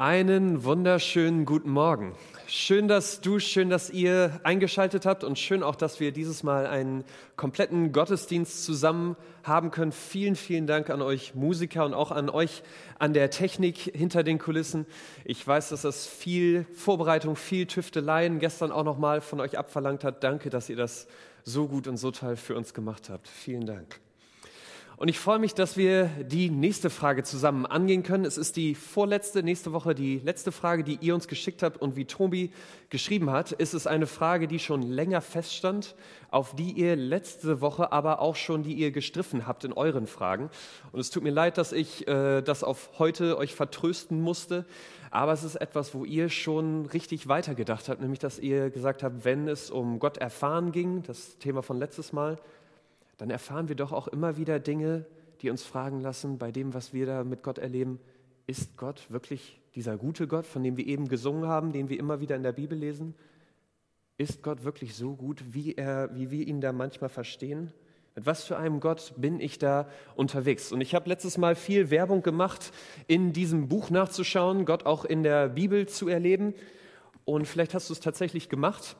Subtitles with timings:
[0.00, 2.14] Einen wunderschönen guten Morgen.
[2.46, 6.66] Schön, dass du, schön, dass ihr eingeschaltet habt und schön auch, dass wir dieses Mal
[6.66, 7.04] einen
[7.36, 9.92] kompletten Gottesdienst zusammen haben können.
[9.92, 12.62] Vielen, vielen Dank an euch Musiker und auch an euch
[12.98, 14.86] an der Technik hinter den Kulissen.
[15.26, 20.24] Ich weiß, dass das viel Vorbereitung, viel Tüfteleien gestern auch nochmal von euch abverlangt hat.
[20.24, 21.08] Danke, dass ihr das
[21.44, 23.28] so gut und so toll für uns gemacht habt.
[23.28, 24.00] Vielen Dank.
[25.00, 28.26] Und ich freue mich, dass wir die nächste Frage zusammen angehen können.
[28.26, 31.80] Es ist die vorletzte, nächste Woche die letzte Frage, die ihr uns geschickt habt.
[31.80, 32.52] Und wie Tobi
[32.90, 35.94] geschrieben hat, ist es eine Frage, die schon länger feststand,
[36.30, 40.50] auf die ihr letzte Woche aber auch schon, die ihr gestriffen habt in euren Fragen.
[40.92, 44.66] Und es tut mir leid, dass ich äh, das auf heute euch vertrösten musste.
[45.10, 49.24] Aber es ist etwas, wo ihr schon richtig weitergedacht habt, nämlich dass ihr gesagt habt,
[49.24, 52.38] wenn es um Gott erfahren ging, das Thema von letztes Mal,
[53.20, 55.04] dann erfahren wir doch auch immer wieder Dinge,
[55.42, 58.00] die uns fragen lassen, bei dem, was wir da mit Gott erleben,
[58.46, 62.20] ist Gott wirklich dieser gute Gott, von dem wir eben gesungen haben, den wir immer
[62.20, 63.14] wieder in der Bibel lesen?
[64.16, 67.74] Ist Gott wirklich so gut, wie, er, wie wir ihn da manchmal verstehen?
[68.14, 70.72] Mit was für einem Gott bin ich da unterwegs?
[70.72, 72.72] Und ich habe letztes Mal viel Werbung gemacht,
[73.06, 76.54] in diesem Buch nachzuschauen, Gott auch in der Bibel zu erleben.
[77.26, 78.96] Und vielleicht hast du es tatsächlich gemacht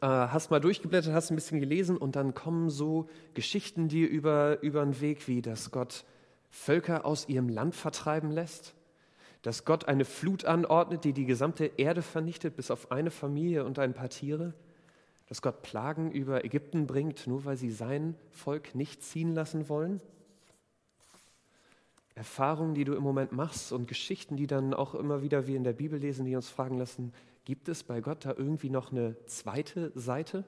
[0.00, 4.84] hast mal durchgeblättert, hast ein bisschen gelesen und dann kommen so Geschichten dir über, über
[4.84, 6.04] den Weg, wie dass Gott
[6.50, 8.74] Völker aus ihrem Land vertreiben lässt,
[9.42, 13.78] dass Gott eine Flut anordnet, die die gesamte Erde vernichtet, bis auf eine Familie und
[13.78, 14.54] ein paar Tiere,
[15.28, 20.00] dass Gott Plagen über Ägypten bringt, nur weil sie sein Volk nicht ziehen lassen wollen.
[22.14, 25.64] Erfahrungen, die du im Moment machst und Geschichten, die dann auch immer wieder wir in
[25.64, 27.12] der Bibel lesen, die uns fragen lassen,
[27.46, 30.44] Gibt es bei Gott da irgendwie noch eine zweite Seite?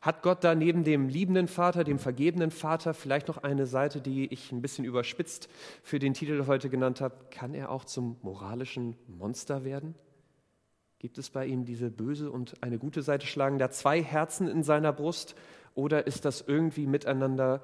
[0.00, 4.26] Hat Gott da neben dem liebenden Vater, dem vergebenen Vater vielleicht noch eine Seite, die
[4.26, 5.48] ich ein bisschen überspitzt
[5.84, 7.14] für den Titel heute genannt habe?
[7.30, 9.94] Kann er auch zum moralischen Monster werden?
[10.98, 13.24] Gibt es bei ihm diese böse und eine gute Seite?
[13.24, 15.36] Schlagen da zwei Herzen in seiner Brust?
[15.76, 17.62] Oder ist das irgendwie miteinander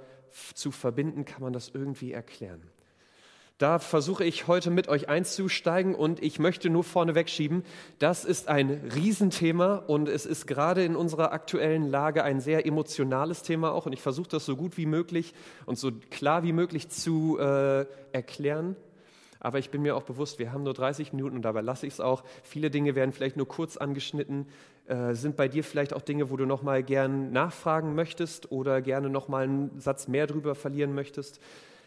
[0.55, 1.25] zu verbinden?
[1.25, 2.63] Kann man das irgendwie erklären?
[3.59, 7.63] Da versuche ich heute mit euch einzusteigen und ich möchte nur vorneweg schieben,
[8.01, 13.43] das ist ein Riesenthema und es ist gerade in unserer aktuellen Lage ein sehr emotionales
[13.43, 15.35] Thema auch und ich versuche das so gut wie möglich
[15.67, 18.75] und so klar wie möglich zu äh, erklären.
[19.39, 21.93] Aber ich bin mir auch bewusst, wir haben nur 30 Minuten und dabei lasse ich
[21.93, 22.25] es auch.
[22.43, 24.49] Viele Dinge werden vielleicht nur kurz angeschnitten.
[24.89, 28.83] Äh, sind bei dir vielleicht auch Dinge, wo du noch mal gern nachfragen möchtest oder
[28.83, 31.41] gerne noch mal einen Satz mehr drüber verlieren möchtest?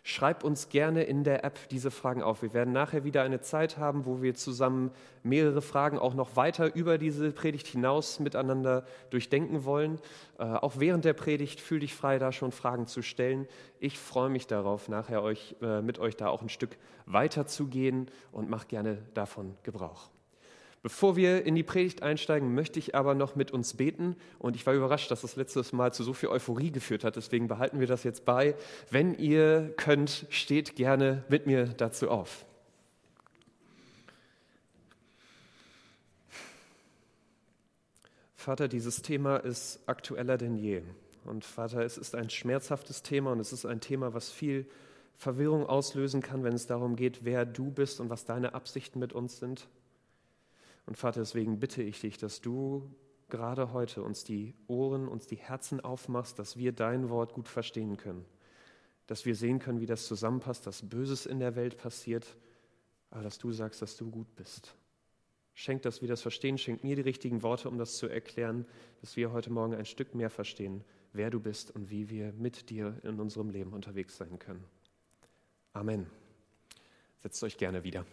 [0.10, 2.42] Schreib uns gerne in der App diese Fragen auf.
[2.42, 4.92] Wir werden nachher wieder eine Zeit haben, wo wir zusammen
[5.22, 10.00] mehrere Fragen auch noch weiter über diese Predigt hinaus miteinander durchdenken wollen.
[10.40, 13.50] Äh, auch während der Predigt fühl dich frei, da schon Fragen zu stellen.
[13.82, 17.68] Ich freue mich darauf, nachher euch, äh, mit euch da auch ein Stück weiter zu
[17.68, 20.10] gehen und mach gerne davon Gebrauch.
[20.84, 24.16] Bevor wir in die Predigt einsteigen, möchte ich aber noch mit uns beten.
[24.40, 27.16] Und ich war überrascht, dass das letztes Mal zu so viel Euphorie geführt hat.
[27.16, 28.56] Deswegen behalten wir das jetzt bei.
[28.90, 32.46] Wenn ihr könnt, steht gerne mit mir dazu auf.
[38.36, 40.82] Vater, dieses Thema ist aktueller denn je.
[41.26, 44.66] Und Vater, es ist ein schmerzhaftes Thema und es ist ein Thema, was viel
[45.18, 49.12] Verwirrung auslösen kann, wenn es darum geht, wer du bist und was deine Absichten mit
[49.12, 49.68] uns sind.
[50.88, 52.90] Und Vater, deswegen bitte ich dich, dass du
[53.30, 57.98] gerade heute uns die Ohren, uns die Herzen aufmachst, dass wir dein Wort gut verstehen
[57.98, 58.26] können.
[59.06, 62.38] Dass wir sehen können, wie das zusammenpasst, dass Böses in der Welt passiert,
[63.10, 64.76] aber dass du sagst, dass du gut bist.
[65.54, 68.66] Schenk, dass wir das verstehen, schenk mir die richtigen Worte, um das zu erklären,
[69.02, 72.70] dass wir heute Morgen ein Stück mehr verstehen, wer du bist und wie wir mit
[72.70, 74.64] dir in unserem Leben unterwegs sein können.
[75.74, 76.08] Amen.
[77.24, 78.06] Setzt euch gerne wieder.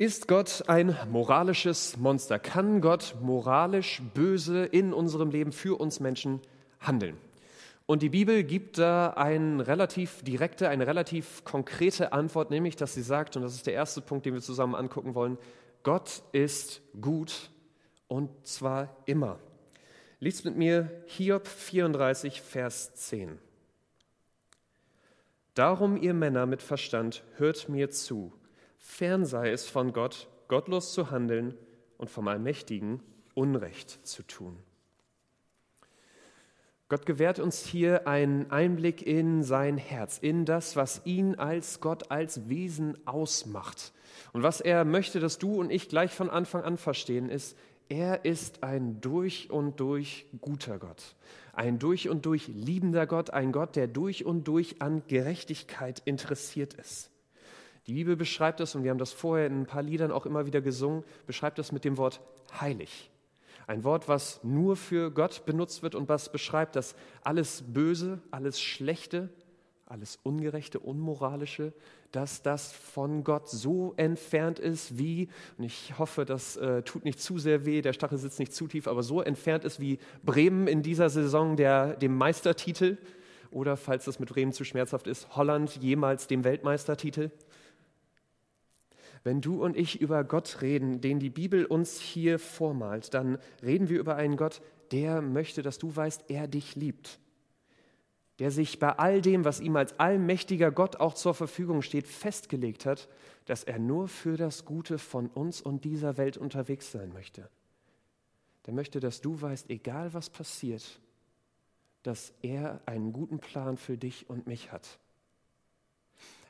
[0.00, 2.38] Ist Gott ein moralisches Monster?
[2.38, 6.40] Kann Gott moralisch böse in unserem Leben für uns Menschen
[6.78, 7.16] handeln?
[7.86, 13.02] Und die Bibel gibt da eine relativ direkte, eine relativ konkrete Antwort, nämlich, dass sie
[13.02, 15.36] sagt, und das ist der erste Punkt, den wir zusammen angucken wollen,
[15.82, 17.50] Gott ist gut
[18.06, 19.40] und zwar immer.
[20.20, 23.36] Lies mit mir Hiob 34, Vers 10.
[25.54, 28.37] Darum, ihr Männer mit Verstand, hört mir zu
[28.78, 31.54] Fern sei es von Gott, gottlos zu handeln
[31.98, 33.02] und vom Allmächtigen
[33.34, 34.56] Unrecht zu tun.
[36.88, 42.10] Gott gewährt uns hier einen Einblick in sein Herz, in das, was ihn als Gott,
[42.10, 43.92] als Wesen ausmacht.
[44.32, 47.58] Und was er möchte, dass du und ich gleich von Anfang an verstehen, ist,
[47.90, 51.16] er ist ein durch und durch guter Gott,
[51.52, 56.74] ein durch und durch liebender Gott, ein Gott, der durch und durch an Gerechtigkeit interessiert
[56.74, 57.10] ist.
[57.88, 60.44] Die Bibel beschreibt es, und wir haben das vorher in ein paar Liedern auch immer
[60.44, 62.20] wieder gesungen, beschreibt es mit dem Wort
[62.60, 63.10] heilig.
[63.66, 68.60] Ein Wort, was nur für Gott benutzt wird und was beschreibt, dass alles Böse, alles
[68.60, 69.30] Schlechte,
[69.86, 71.72] alles Ungerechte, Unmoralische,
[72.12, 77.20] dass das von Gott so entfernt ist wie, und ich hoffe, das äh, tut nicht
[77.20, 80.66] zu sehr weh, der Stachel sitzt nicht zu tief, aber so entfernt ist wie Bremen
[80.66, 82.98] in dieser Saison der, dem Meistertitel
[83.50, 87.30] oder, falls das mit Bremen zu schmerzhaft ist, Holland jemals dem Weltmeistertitel.
[89.24, 93.88] Wenn du und ich über Gott reden, den die Bibel uns hier vormalt, dann reden
[93.88, 94.60] wir über einen Gott,
[94.92, 97.18] der möchte, dass du weißt, er dich liebt
[98.38, 102.86] der sich bei all dem, was ihm als allmächtiger Gott auch zur Verfügung steht, festgelegt
[102.86, 103.08] hat,
[103.46, 107.50] dass er nur für das Gute von uns und dieser Welt unterwegs sein möchte.
[108.66, 111.00] Der möchte, dass du weißt, egal was passiert,
[112.04, 114.98] dass er einen guten Plan für dich und mich hat.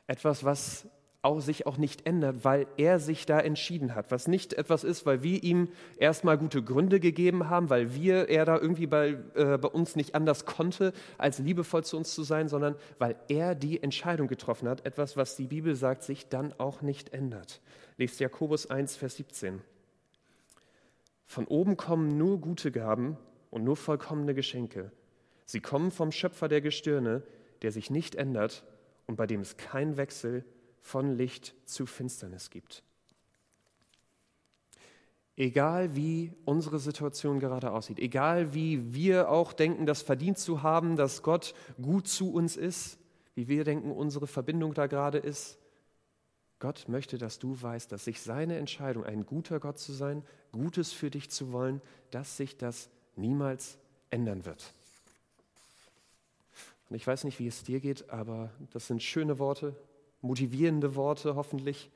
[0.05, 0.87] Etwas, was
[1.21, 4.09] auch sich auch nicht ändert, weil er sich da entschieden hat.
[4.09, 5.67] Was nicht etwas ist, weil wir ihm
[5.97, 10.15] erstmal gute Gründe gegeben haben, weil wir er da irgendwie bei, äh, bei uns nicht
[10.15, 14.85] anders konnte, als liebevoll zu uns zu sein, sondern weil er die Entscheidung getroffen hat.
[14.85, 17.59] Etwas, was die Bibel sagt, sich dann auch nicht ändert.
[17.97, 19.61] Lest Jakobus 1, Vers 17.
[21.25, 23.17] Von oben kommen nur gute Gaben
[23.51, 24.91] und nur vollkommene Geschenke.
[25.45, 27.23] Sie kommen vom Schöpfer der Gestirne,
[27.61, 28.63] der sich nicht ändert
[29.05, 32.83] und bei dem es kein Wechsel gibt von Licht zu Finsternis gibt.
[35.35, 40.97] Egal wie unsere Situation gerade aussieht, egal wie wir auch denken, das verdient zu haben,
[40.97, 42.97] dass Gott gut zu uns ist,
[43.35, 45.57] wie wir denken, unsere Verbindung da gerade ist,
[46.59, 50.91] Gott möchte, dass du weißt, dass sich seine Entscheidung, ein guter Gott zu sein, Gutes
[50.91, 51.81] für dich zu wollen,
[52.11, 53.77] dass sich das niemals
[54.09, 54.73] ändern wird.
[56.89, 59.75] Und ich weiß nicht, wie es dir geht, aber das sind schöne Worte,
[60.21, 61.89] motivierende Worte hoffentlich.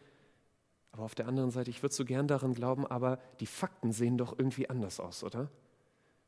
[0.91, 4.17] Aber auf der anderen Seite, ich würde so gern daran glauben, aber die Fakten sehen
[4.17, 5.49] doch irgendwie anders aus, oder?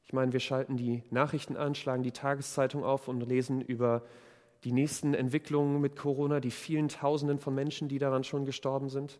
[0.06, 4.04] Ich meine, wir schalten die Nachrichten an, schlagen die Tageszeitung auf und lesen über
[4.64, 9.20] die nächsten Entwicklungen mit Corona, die vielen Tausenden von Menschen, die daran schon gestorben sind.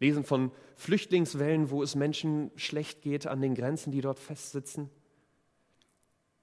[0.00, 4.90] Lesen von Flüchtlingswellen, wo es Menschen schlecht geht an den Grenzen, die dort festsitzen.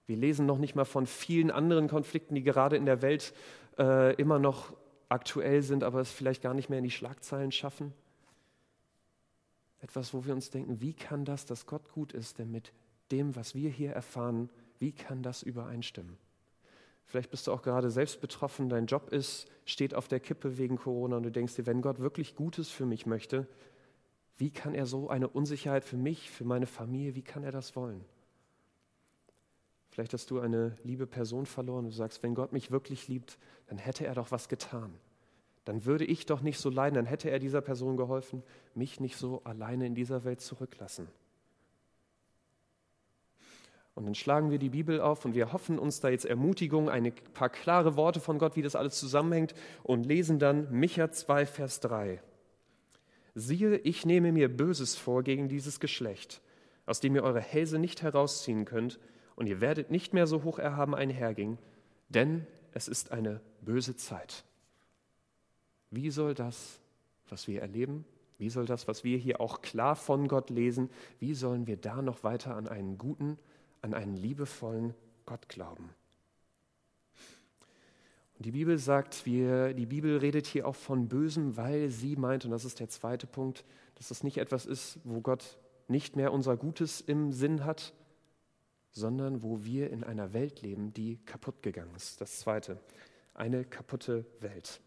[0.07, 3.33] Wir lesen noch nicht mal von vielen anderen Konflikten, die gerade in der Welt
[3.79, 4.73] äh, immer noch
[5.09, 7.93] aktuell sind, aber es vielleicht gar nicht mehr in die Schlagzeilen schaffen.
[9.79, 12.73] Etwas, wo wir uns denken, wie kann das, dass Gott gut ist, denn mit
[13.11, 14.49] dem, was wir hier erfahren,
[14.79, 16.17] wie kann das übereinstimmen?
[17.05, 20.77] Vielleicht bist du auch gerade selbst betroffen, dein Job ist, steht auf der Kippe wegen
[20.77, 23.47] Corona und du denkst dir, wenn Gott wirklich Gutes für mich möchte,
[24.37, 27.75] wie kann er so eine Unsicherheit für mich, für meine Familie, wie kann er das
[27.75, 28.03] wollen?
[29.95, 33.37] Vielleicht hast du eine liebe Person verloren und du sagst, wenn Gott mich wirklich liebt,
[33.67, 34.93] dann hätte er doch was getan.
[35.63, 38.43] Dann würde ich doch nicht so leiden, dann hätte er dieser Person geholfen,
[38.73, 41.07] mich nicht so alleine in dieser Welt zurücklassen.
[43.93, 47.13] Und dann schlagen wir die Bibel auf und wir hoffen uns da jetzt Ermutigung, ein
[47.33, 51.79] paar klare Worte von Gott, wie das alles zusammenhängt und lesen dann Micha 2, Vers
[51.79, 52.21] 3.
[53.33, 56.41] Siehe, ich nehme mir Böses vor gegen dieses Geschlecht,
[56.85, 58.99] aus dem ihr eure Hälse nicht herausziehen könnt,
[59.35, 61.57] und ihr werdet nicht mehr so hoch erhaben einhergehen,
[62.09, 64.43] denn es ist eine böse Zeit.
[65.91, 66.79] Wie soll das,
[67.29, 68.05] was wir erleben,
[68.37, 70.89] wie soll das, was wir hier auch klar von Gott lesen,
[71.19, 73.37] wie sollen wir da noch weiter an einen guten,
[73.81, 74.93] an einen liebevollen
[75.25, 75.89] Gott glauben?
[78.37, 82.43] Und die Bibel sagt, wir, die Bibel redet hier auch von Bösem, weil sie meint,
[82.43, 83.63] und das ist der zweite Punkt,
[83.95, 87.93] dass das nicht etwas ist, wo Gott nicht mehr unser Gutes im Sinn hat,
[88.95, 92.21] sondern wo wir in einer Welt leben, die kaputt gegangen ist.
[92.21, 92.79] Das Zweite,
[93.33, 94.79] eine kaputte Welt.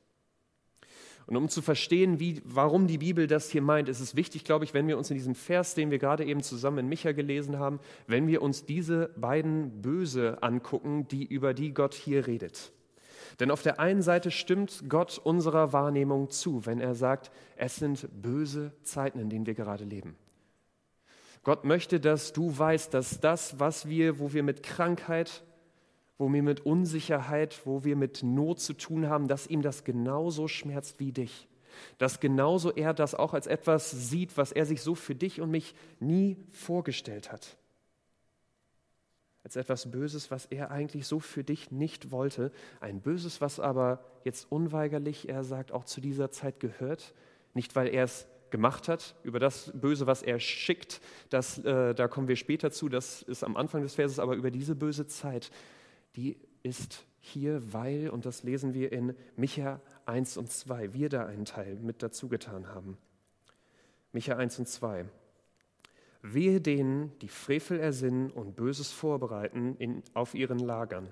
[1.27, 4.65] Und um zu verstehen, wie, warum die Bibel das hier meint, ist es wichtig, glaube
[4.65, 7.59] ich, wenn wir uns in diesem Vers, den wir gerade eben zusammen in Micha gelesen
[7.59, 12.73] haben, wenn wir uns diese beiden Böse angucken, die, über die Gott hier redet.
[13.41, 18.09] Denn auf der einen Seite stimmt Gott unserer Wahrnehmung zu, wenn er sagt, es sind
[18.23, 20.17] böse Zeiten, in denen wir gerade leben.
[21.43, 25.43] Gott möchte, dass du weißt, dass das, was wir, wo wir mit Krankheit,
[26.19, 30.49] wo wir mit Unsicherheit, wo wir mit Not zu tun haben, dass ihm das genauso
[30.49, 31.49] schmerzt wie dich.
[31.99, 35.51] Dass genauso er das auch als etwas sieht, was er sich so für dich und
[35.51, 37.57] mich nie vorgestellt hat.
[39.45, 42.51] Als etwas Böses, was er eigentlich so für dich nicht wollte.
[42.81, 47.15] Ein Böses, was aber jetzt unweigerlich, er sagt, auch zu dieser Zeit gehört.
[47.55, 51.01] Nicht, weil er es gemacht hat, über das Böse, was er schickt,
[51.31, 54.51] das, äh, da kommen wir später zu, das ist am Anfang des Verses, aber über
[54.51, 55.51] diese böse Zeit,
[56.17, 61.27] die ist hier, weil, und das lesen wir in Micha 1 und 2, wir da
[61.27, 62.97] einen Teil mit dazu getan haben.
[64.13, 65.05] Micha 1 und 2.
[66.23, 71.09] Wehe denen, die Frevel ersinnen und Böses vorbereiten in, auf ihren Lagern.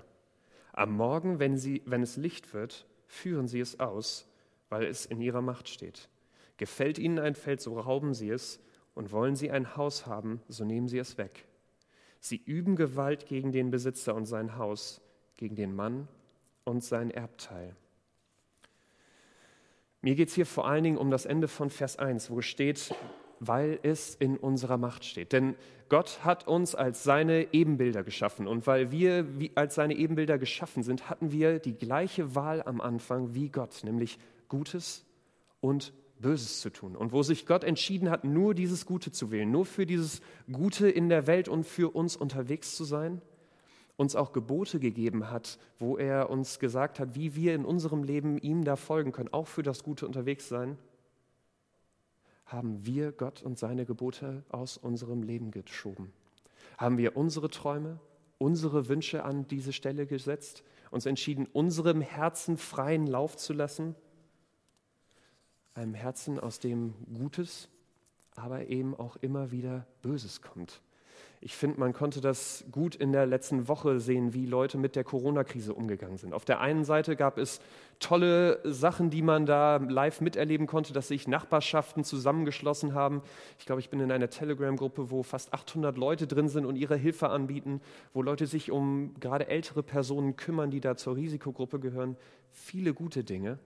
[0.73, 4.28] Am Morgen, wenn, sie, wenn es Licht wird, führen sie es aus,
[4.69, 6.09] weil es in ihrer Macht steht.
[6.57, 8.61] Gefällt ihnen ein Feld, so rauben sie es,
[8.95, 11.47] und wollen sie ein Haus haben, so nehmen sie es weg.
[12.19, 15.01] Sie üben Gewalt gegen den Besitzer und sein Haus,
[15.37, 16.09] gegen den Mann
[16.65, 17.77] und sein Erbteil.
[20.01, 22.95] Mir geht es hier vor allen Dingen um das Ende von Vers 1, wo steht,
[23.39, 25.33] weil es in unserer Macht steht.
[25.33, 25.57] Denn
[25.89, 28.47] Gott hat uns als seine Ebenbilder geschaffen.
[28.47, 33.35] Und weil wir als seine Ebenbilder geschaffen sind, hatten wir die gleiche Wahl am Anfang
[33.35, 35.05] wie Gott, nämlich Gutes
[35.61, 36.96] und Böses zu tun.
[36.96, 40.20] Und wo sich Gott entschieden hat, nur dieses Gute zu wählen, nur für dieses
[40.50, 43.20] Gute in der Welt und für uns unterwegs zu sein,
[43.96, 48.38] uns auch Gebote gegeben hat, wo er uns gesagt hat, wie wir in unserem Leben
[48.38, 50.78] ihm da folgen können, auch für das Gute unterwegs sein,
[52.44, 56.12] haben wir Gott und seine Gebote aus unserem Leben geschoben.
[56.78, 57.99] Haben wir unsere Träume,
[58.38, 63.96] unsere Wünsche an diese Stelle gesetzt, uns entschieden, unserem Herzen freien Lauf zu lassen
[65.76, 67.68] einem Herzen, aus dem Gutes,
[68.35, 70.80] aber eben auch immer wieder Böses kommt.
[71.40, 75.04] Ich finde, man konnte das gut in der letzten Woche sehen, wie Leute mit der
[75.04, 76.33] Corona-Krise umgegangen sind.
[76.33, 77.61] Auf der einen Seite gab es
[78.00, 83.23] tolle Sachen, die man da live miterleben konnte, dass sich Nachbarschaften zusammengeschlossen haben.
[83.59, 86.97] Ich glaube, ich bin in einer Telegram-Gruppe, wo fast 800 Leute drin sind und ihre
[86.97, 87.80] Hilfe anbieten,
[88.14, 92.16] wo Leute sich um gerade ältere Personen kümmern, die da zur Risikogruppe gehören.
[92.50, 93.59] Viele gute Dinge.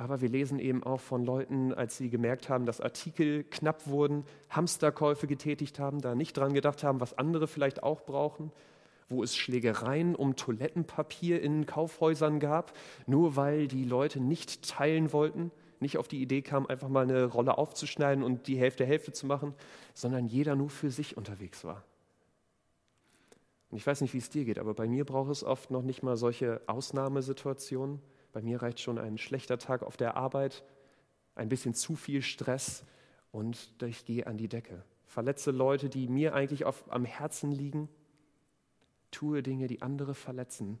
[0.00, 4.24] Aber wir lesen eben auch von Leuten, als sie gemerkt haben, dass Artikel knapp wurden,
[4.48, 8.50] Hamsterkäufe getätigt haben, da nicht dran gedacht haben, was andere vielleicht auch brauchen,
[9.10, 12.72] wo es Schlägereien um Toilettenpapier in Kaufhäusern gab,
[13.06, 17.26] nur weil die Leute nicht teilen wollten, nicht auf die Idee kamen, einfach mal eine
[17.26, 19.52] Rolle aufzuschneiden und die Hälfte Hälfte zu machen,
[19.92, 21.84] sondern jeder nur für sich unterwegs war.
[23.70, 25.82] Und ich weiß nicht, wie es dir geht, aber bei mir braucht es oft noch
[25.82, 28.00] nicht mal solche Ausnahmesituationen,
[28.32, 30.64] bei mir reicht schon ein schlechter Tag auf der Arbeit,
[31.34, 32.84] ein bisschen zu viel Stress
[33.32, 34.84] und ich gehe an die Decke.
[35.06, 37.88] Verletze Leute, die mir eigentlich auf, am Herzen liegen,
[39.10, 40.78] tue Dinge, die andere verletzen.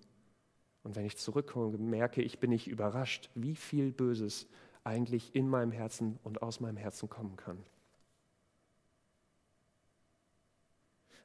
[0.82, 4.48] Und wenn ich zurückkomme, merke ich, bin ich überrascht, wie viel Böses
[4.84, 7.58] eigentlich in meinem Herzen und aus meinem Herzen kommen kann.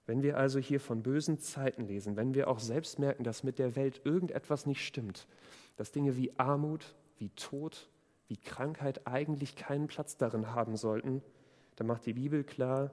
[0.06, 3.58] Wenn wir also hier von bösen Zeiten lesen, wenn wir auch selbst merken, dass mit
[3.58, 5.28] der Welt irgendetwas nicht stimmt,
[5.78, 7.90] dass Dinge wie Armut, wie Tod,
[8.28, 11.22] wie Krankheit eigentlich keinen Platz darin haben sollten,
[11.76, 12.92] dann macht die Bibel klar,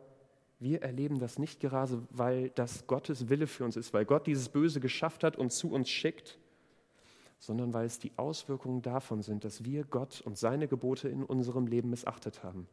[0.58, 4.48] wir erleben das nicht gerade, weil das Gottes Wille für uns ist, weil Gott dieses
[4.48, 6.38] Böse geschafft hat und zu uns schickt,
[7.38, 11.66] sondern weil es die Auswirkungen davon sind, dass wir Gott und seine Gebote in unserem
[11.66, 12.68] Leben missachtet haben.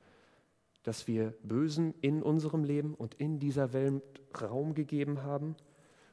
[0.89, 4.01] Dass wir Bösen in unserem Leben und in dieser Welt
[4.41, 5.55] Raum gegeben haben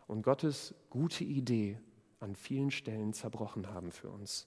[0.07, 1.79] und Gottes gute Idee
[2.21, 4.47] an vielen Stellen zerbrochen haben für uns.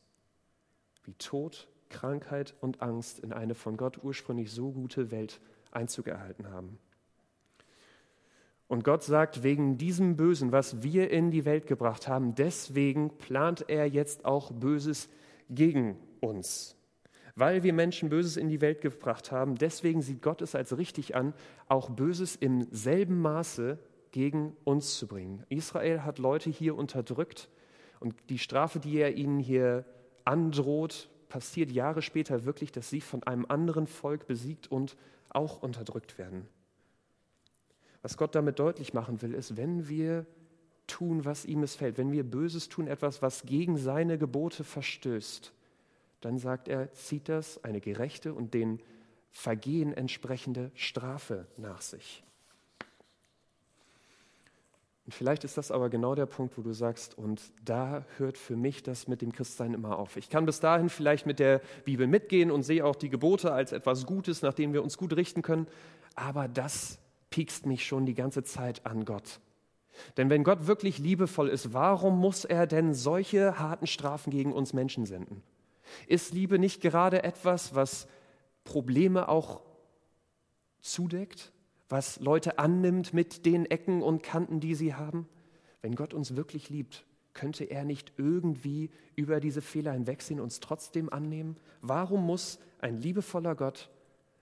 [1.03, 6.51] Wie Tod, Krankheit und Angst in eine von Gott ursprünglich so gute Welt Einzug erhalten
[6.51, 6.77] haben.
[8.67, 13.67] Und Gott sagt, wegen diesem Bösen, was wir in die Welt gebracht haben, deswegen plant
[13.67, 15.09] er jetzt auch Böses
[15.49, 16.75] gegen uns.
[17.39, 21.15] Weil wir Menschen Böses in die Welt gebracht haben, deswegen sieht Gott es als richtig
[21.15, 21.33] an,
[21.69, 23.79] auch Böses im selben Maße
[24.11, 25.45] gegen uns zu bringen.
[25.47, 27.47] Israel hat Leute hier unterdrückt
[28.01, 29.85] und die Strafe, die er ihnen hier
[30.25, 34.97] androht, passiert Jahre später wirklich, dass sie von einem anderen Volk besiegt und
[35.29, 36.45] auch unterdrückt werden.
[38.01, 40.25] Was Gott damit deutlich machen will, ist, wenn wir
[40.87, 45.53] tun, was ihm missfällt, wenn wir Böses tun, etwas, was gegen seine Gebote verstößt,
[46.21, 48.79] dann sagt er, zieht das eine gerechte und den
[49.31, 52.23] Vergehen entsprechende Strafe nach sich.
[55.05, 58.55] Und vielleicht ist das aber genau der Punkt, wo du sagst, und da hört für
[58.55, 60.17] mich das mit dem Christsein immer auf.
[60.17, 63.71] Ich kann bis dahin vielleicht mit der Bibel mitgehen und sehe auch die Gebote als
[63.71, 65.67] etwas Gutes, nach dem wir uns gut richten können,
[66.13, 66.99] aber das
[67.31, 69.39] piekst mich schon die ganze Zeit an Gott.
[70.17, 74.73] Denn wenn Gott wirklich liebevoll ist, warum muss er denn solche harten Strafen gegen uns
[74.73, 75.41] Menschen senden?
[76.07, 78.07] Ist Liebe nicht gerade etwas, was
[78.63, 79.61] Probleme auch
[80.81, 81.51] zudeckt?
[81.89, 85.27] was Leute annimmt mit den Ecken und Kanten, die sie haben?
[85.81, 90.59] Wenn Gott uns wirklich liebt, könnte er nicht irgendwie über diese Fehler hinwegsehen und uns
[90.59, 91.57] trotzdem annehmen?
[91.81, 93.89] Warum muss ein liebevoller Gott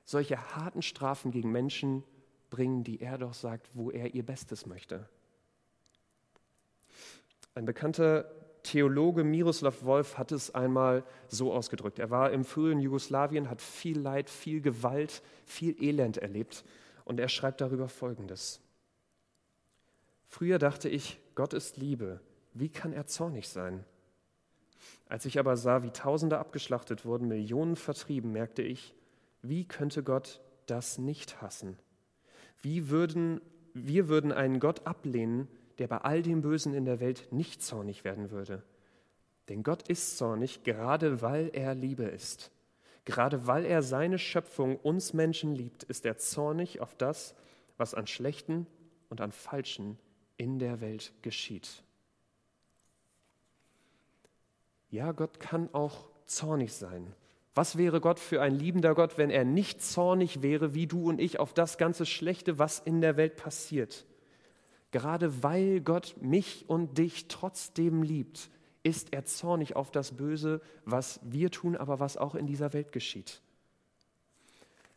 [0.04, 2.04] solche harten Strafen gegen Menschen
[2.50, 5.08] bringen, die er doch sagt, wo er ihr Bestes möchte?
[7.56, 8.30] Ein bekannter
[8.68, 12.00] Theologe Miroslav Wolf hat es einmal so ausgedrückt.
[12.00, 16.66] Er war im frühen Jugoslawien, hat viel Leid, viel Gewalt, viel Elend erlebt
[17.06, 18.60] und er schreibt darüber Folgendes.
[20.28, 22.20] Früher dachte ich, Gott ist Liebe.
[22.54, 23.86] Wie kann er zornig sein?
[25.08, 28.94] Als ich aber sah, wie Tausende abgeschlachtet wurden, Millionen vertrieben, merkte ich,
[29.42, 31.78] wie könnte Gott das nicht hassen?
[32.62, 33.40] Wie würden,
[33.74, 35.48] wir würden einen Gott ablehnen,
[35.79, 38.63] der bei all dem Bösen in der Welt nicht zornig werden würde.
[39.50, 42.51] Denn Gott ist zornig, gerade weil er Liebe ist.
[43.05, 47.36] Gerade weil er seine Schöpfung, uns Menschen liebt, ist er zornig auf das,
[47.77, 48.67] was an Schlechten
[49.10, 49.98] und an Falschen
[50.36, 51.84] in der Welt geschieht.
[54.89, 57.13] Ja, Gott kann auch zornig sein.
[57.55, 61.19] Was wäre Gott für ein liebender Gott, wenn er nicht zornig wäre, wie du und
[61.19, 64.05] ich, auf das ganze Schlechte, was in der Welt passiert?
[64.91, 68.50] Gerade weil Gott mich und dich trotzdem liebt,
[68.84, 72.91] ist er zornig auf das Böse, was wir tun, aber was auch in dieser Welt
[72.91, 73.41] geschieht.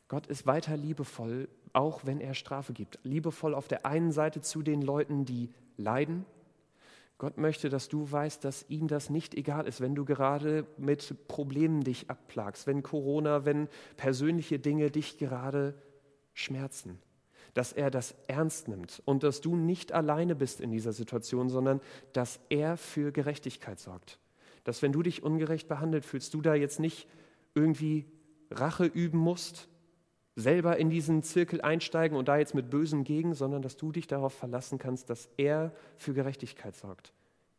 [0.07, 2.99] Gott ist weiter liebevoll, auch wenn er Strafe gibt.
[3.03, 6.25] Liebevoll auf der einen Seite zu den Leuten, die leiden.
[7.19, 11.29] Gott möchte, dass du weißt, dass ihm das nicht egal ist, wenn du gerade mit
[11.29, 15.75] Problemen dich abplagst, wenn Corona, wenn persönliche Dinge dich gerade
[16.33, 16.99] schmerzen
[17.55, 21.81] dass er das ernst nimmt und dass du nicht alleine bist in dieser Situation, sondern
[22.13, 24.19] dass er für Gerechtigkeit sorgt.
[24.65, 27.09] Dass wenn du dich ungerecht behandelt fühlst, du da jetzt nicht
[27.55, 28.07] irgendwie
[28.51, 29.69] Rache üben musst,
[30.37, 34.07] selber in diesen Zirkel einsteigen und da jetzt mit Bösem gegen, sondern dass du dich
[34.07, 37.13] darauf verlassen kannst, dass er für Gerechtigkeit sorgt.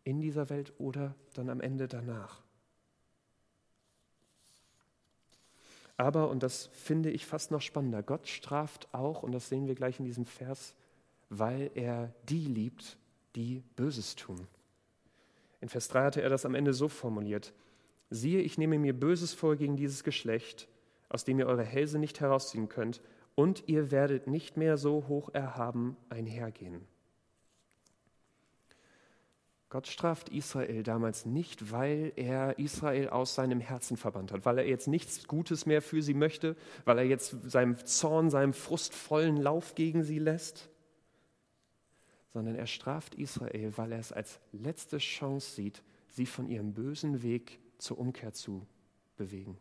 [0.03, 2.41] In dieser Welt oder dann am Ende danach.
[6.01, 9.75] Aber, und das finde ich fast noch spannender, Gott straft auch, und das sehen wir
[9.75, 10.73] gleich in diesem Vers,
[11.29, 12.97] weil er die liebt,
[13.35, 14.47] die Böses tun.
[15.59, 17.53] In Vers 3 hatte er das am Ende so formuliert.
[18.09, 20.67] Siehe, ich nehme mir Böses vor gegen dieses Geschlecht,
[21.07, 22.99] aus dem ihr eure Hälse nicht herausziehen könnt,
[23.35, 26.81] und ihr werdet nicht mehr so hoch erhaben einhergehen.
[29.71, 34.67] Gott straft Israel damals nicht, weil er Israel aus seinem Herzen verbannt hat, weil er
[34.67, 39.73] jetzt nichts Gutes mehr für sie möchte, weil er jetzt seinem Zorn, seinem frustvollen Lauf
[39.73, 40.69] gegen sie lässt,
[42.33, 47.23] sondern er straft Israel, weil er es als letzte Chance sieht, sie von ihrem bösen
[47.23, 48.67] Weg zur Umkehr zu
[49.15, 49.57] bewegen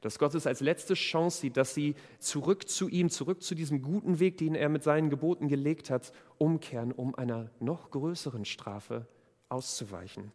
[0.00, 3.82] dass Gott es als letzte Chance sieht, dass sie zurück zu ihm, zurück zu diesem
[3.82, 9.06] guten Weg, den er mit seinen Geboten gelegt hat, umkehren, um einer noch größeren Strafe
[9.48, 10.32] auszuweichen.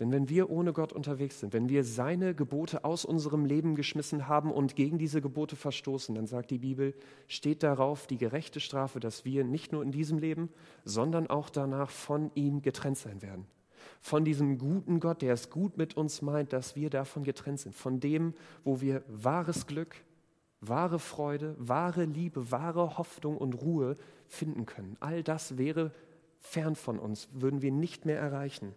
[0.00, 4.28] Denn wenn wir ohne Gott unterwegs sind, wenn wir seine Gebote aus unserem Leben geschmissen
[4.28, 6.94] haben und gegen diese Gebote verstoßen, dann sagt die Bibel,
[7.26, 10.50] steht darauf die gerechte Strafe, dass wir nicht nur in diesem Leben,
[10.84, 13.46] sondern auch danach von ihm getrennt sein werden
[14.00, 17.74] von diesem guten Gott, der es gut mit uns meint, dass wir davon getrennt sind,
[17.74, 18.34] von dem,
[18.64, 19.96] wo wir wahres Glück,
[20.60, 24.96] wahre Freude, wahre Liebe, wahre Hoffnung und Ruhe finden können.
[25.00, 25.92] All das wäre
[26.40, 28.74] fern von uns, würden wir nicht mehr erreichen.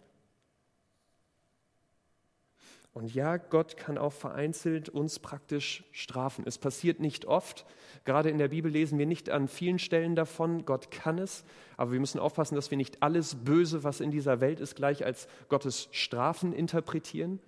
[2.94, 6.44] Und ja, Gott kann auch vereinzelt uns praktisch strafen.
[6.46, 7.64] Es passiert nicht oft.
[8.04, 11.44] Gerade in der Bibel lesen wir nicht an vielen Stellen davon, Gott kann es.
[11.78, 15.06] Aber wir müssen aufpassen, dass wir nicht alles Böse, was in dieser Welt ist, gleich
[15.06, 17.40] als Gottes Strafen interpretieren.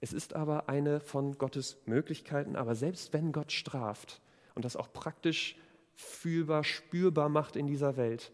[0.00, 2.56] Es ist aber eine von Gottes Möglichkeiten.
[2.56, 4.20] Aber selbst wenn Gott straft
[4.56, 5.56] und das auch praktisch
[5.94, 8.32] fühlbar, spürbar macht in dieser Welt,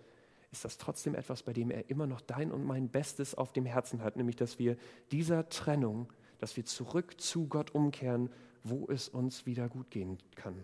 [0.51, 3.67] ist das trotzdem etwas, bei dem er immer noch dein und mein Bestes auf dem
[3.67, 4.77] Herzen hat, nämlich dass wir
[5.11, 6.09] dieser Trennung
[6.45, 8.29] dass wir zurück zu Gott umkehren,
[8.65, 10.63] wo es uns wieder gut gehen kann.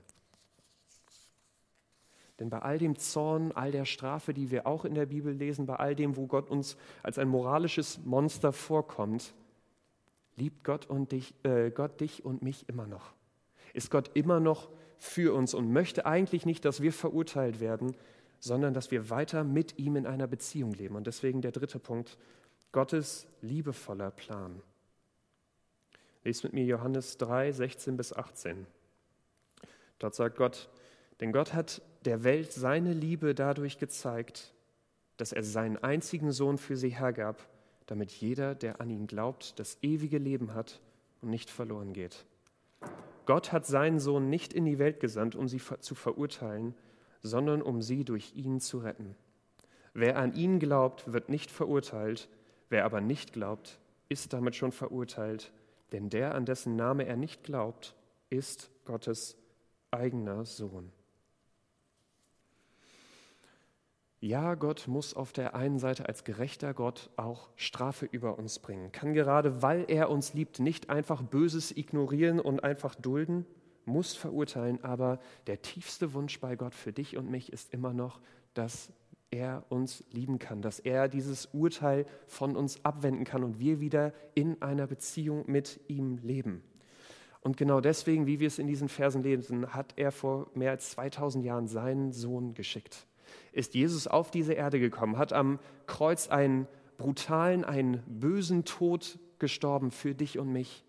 [2.39, 5.65] Denn bei all dem Zorn, all der Strafe, die wir auch in der Bibel lesen,
[5.65, 9.33] bei all dem, wo Gott uns als ein moralisches Monster vorkommt,
[10.37, 13.15] liebt Gott, und dich, äh, Gott dich und mich immer noch.
[13.73, 17.97] Ist Gott immer noch für uns und möchte eigentlich nicht, dass wir verurteilt werden,
[18.39, 20.97] sondern dass wir weiter mit ihm in einer Beziehung leben.
[20.97, 22.19] Und deswegen der dritte Punkt,
[22.71, 24.61] Gottes liebevoller Plan.
[26.25, 28.67] Lest mit mir Johannes 3, 16 bis 18.
[29.99, 30.69] Dort sagt Gott,
[31.21, 34.55] denn Gott hat der Welt seine Liebe dadurch gezeigt,
[35.17, 37.47] dass er seinen einzigen Sohn für sie hergab,
[37.87, 40.81] damit jeder, der an ihn glaubt, das ewige Leben hat
[41.21, 42.25] und nicht verloren geht.
[43.27, 46.75] Gott hat seinen Sohn nicht in die Welt gesandt, um sie zu verurteilen,
[47.23, 49.15] sondern um sie durch ihn zu retten.
[49.93, 52.29] Wer an ihn glaubt, wird nicht verurteilt,
[52.71, 53.79] wer aber nicht glaubt,
[54.09, 55.53] ist damit schon verurteilt,
[55.93, 57.95] denn der, an dessen Name er nicht glaubt,
[58.29, 59.37] ist Gottes
[59.91, 60.93] eigener Sohn.
[64.21, 68.93] ja, Gott muss auf der einen Seite als gerechter Gott auch Strafe über uns bringen,
[68.93, 73.47] kann gerade weil er uns liebt, nicht einfach Böses ignorieren und einfach dulden,
[73.87, 78.21] muss verurteilen, aber der tiefste Wunsch bei Gott für dich und mich ist immer noch,
[78.53, 78.93] dass
[79.31, 84.13] er uns lieben kann, dass er dieses Urteil von uns abwenden kann und wir wieder
[84.35, 86.63] in einer Beziehung mit ihm leben.
[87.41, 90.91] Und genau deswegen, wie wir es in diesen Versen lesen, hat er vor mehr als
[90.91, 93.07] 2000 Jahren seinen Sohn geschickt
[93.53, 96.67] ist Jesus auf diese Erde gekommen, hat am Kreuz einen
[96.99, 100.85] brutalen, einen bösen Tod gestorben für dich und mich.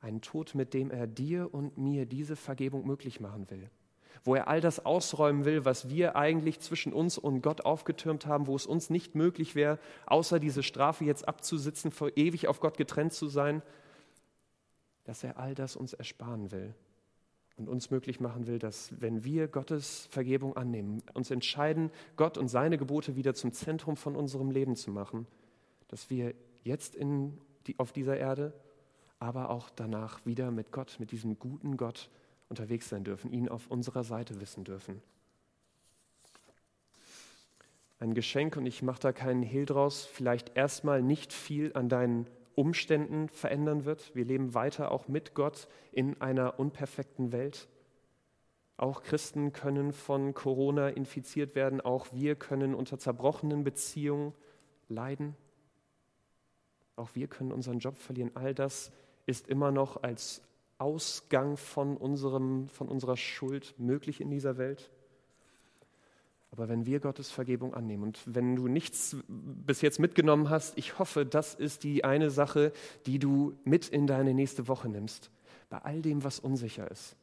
[0.00, 3.70] Einen Tod, mit dem er dir und mir diese Vergebung möglich machen will.
[4.24, 8.46] Wo er all das ausräumen will, was wir eigentlich zwischen uns und Gott aufgetürmt haben,
[8.46, 12.76] wo es uns nicht möglich wäre, außer diese Strafe jetzt abzusitzen, vor ewig auf Gott
[12.76, 13.62] getrennt zu sein,
[15.04, 16.74] dass er all das uns ersparen will
[17.56, 22.48] und uns möglich machen will, dass wenn wir Gottes Vergebung annehmen, uns entscheiden, Gott und
[22.48, 25.26] seine Gebote wieder zum Zentrum von unserem Leben zu machen,
[25.88, 27.38] dass wir jetzt in
[27.78, 28.52] auf dieser Erde,
[29.18, 32.10] aber auch danach wieder mit Gott, mit diesem guten Gott
[32.48, 35.02] unterwegs sein dürfen, ihn auf unserer Seite wissen dürfen.
[37.98, 42.26] Ein Geschenk, und ich mache da keinen Hehl draus, vielleicht erstmal nicht viel an deinen
[42.54, 44.14] Umständen verändern wird.
[44.14, 47.68] Wir leben weiter auch mit Gott in einer unperfekten Welt.
[48.78, 51.80] Auch Christen können von Corona infiziert werden.
[51.80, 54.34] Auch wir können unter zerbrochenen Beziehungen
[54.88, 55.34] leiden.
[56.96, 58.30] Auch wir können unseren Job verlieren.
[58.34, 58.90] All das
[59.26, 60.42] ist immer noch als
[60.78, 64.90] Ausgang von, unserem, von unserer Schuld möglich in dieser Welt.
[66.50, 70.98] Aber wenn wir Gottes Vergebung annehmen und wenn du nichts bis jetzt mitgenommen hast, ich
[70.98, 72.72] hoffe, das ist die eine Sache,
[73.04, 75.30] die du mit in deine nächste Woche nimmst.
[75.68, 77.16] Bei all dem, was unsicher ist.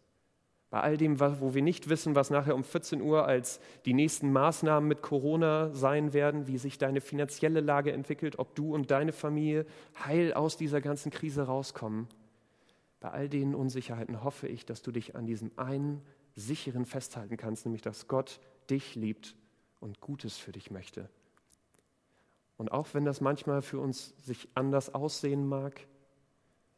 [0.70, 4.32] Bei all dem, wo wir nicht wissen, was nachher um 14 Uhr als die nächsten
[4.32, 9.14] Maßnahmen mit Corona sein werden, wie sich deine finanzielle Lage entwickelt, ob du und deine
[9.14, 9.66] Familie
[10.04, 12.08] heil aus dieser ganzen Krise rauskommen.
[13.04, 16.02] Bei all den Unsicherheiten hoffe ich, dass du dich an diesem einen
[16.36, 18.40] sicheren festhalten kannst, nämlich dass Gott
[18.70, 19.36] dich liebt
[19.82, 21.10] und Gutes für dich möchte.
[22.56, 25.86] Und auch wenn das manchmal für uns sich anders aussehen mag,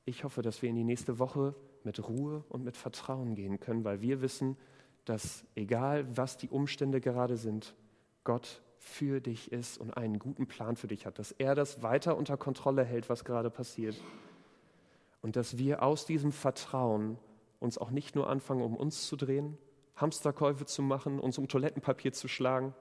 [0.05, 3.83] ich hoffe, dass wir in die nächste Woche mit Ruhe und mit Vertrauen gehen können,
[3.83, 4.57] weil wir wissen,
[5.05, 7.75] dass egal was die Umstände gerade sind,
[8.23, 12.17] Gott für dich ist und einen guten Plan für dich hat, dass er das weiter
[12.17, 13.95] unter Kontrolle hält, was gerade passiert.
[15.25, 17.17] Und dass wir aus diesem Vertrauen
[17.59, 19.57] uns auch nicht nur anfangen, um uns zu drehen,
[19.95, 22.75] Hamsterkäufe zu machen, uns um Toilettenpapier zu schlagen,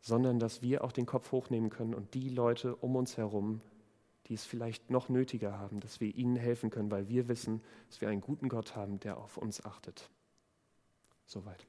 [0.00, 3.60] sondern dass wir auch den Kopf hochnehmen können und die Leute um uns herum,
[4.26, 8.00] die es vielleicht noch nötiger haben, dass wir ihnen helfen können, weil wir wissen, dass
[8.00, 10.10] wir einen guten Gott haben, der auf uns achtet.
[11.24, 11.68] Soweit.